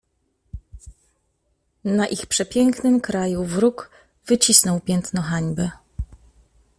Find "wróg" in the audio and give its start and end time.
3.43-3.89